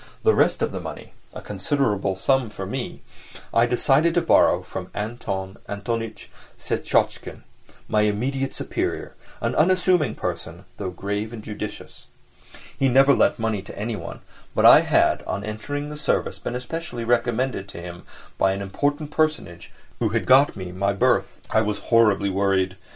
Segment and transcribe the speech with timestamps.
[0.23, 3.03] The rest of the money—a considerable sum for me,
[3.53, 7.43] I decided to borrow from Anton Antonitch Syetotchkin,
[7.87, 12.07] my immediate superior, an unassuming person, though grave and judicious.
[12.79, 14.21] He never lent money to anyone,
[14.55, 18.01] but I had, on entering the service, been specially recommended to him
[18.39, 21.41] by an important personage who had got me my berth.
[21.51, 22.75] I was horribly worried.